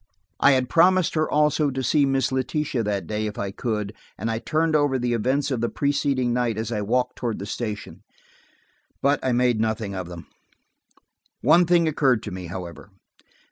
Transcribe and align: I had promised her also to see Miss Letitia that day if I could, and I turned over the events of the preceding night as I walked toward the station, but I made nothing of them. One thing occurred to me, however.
I 0.39 0.53
had 0.53 0.67
promised 0.67 1.13
her 1.13 1.29
also 1.29 1.69
to 1.69 1.83
see 1.83 2.07
Miss 2.07 2.31
Letitia 2.31 2.81
that 2.81 3.05
day 3.05 3.27
if 3.27 3.37
I 3.37 3.51
could, 3.51 3.93
and 4.17 4.31
I 4.31 4.39
turned 4.39 4.75
over 4.75 4.97
the 4.97 5.13
events 5.13 5.51
of 5.51 5.61
the 5.61 5.69
preceding 5.69 6.33
night 6.33 6.57
as 6.57 6.71
I 6.71 6.81
walked 6.81 7.17
toward 7.17 7.37
the 7.37 7.45
station, 7.45 8.01
but 9.03 9.19
I 9.23 9.31
made 9.31 9.61
nothing 9.61 9.93
of 9.93 10.07
them. 10.09 10.25
One 11.41 11.67
thing 11.67 11.87
occurred 11.87 12.23
to 12.23 12.31
me, 12.31 12.47
however. 12.47 12.89